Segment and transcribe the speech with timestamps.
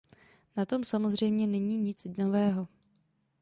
[0.57, 2.67] Na tom samozřejmě není nic nového.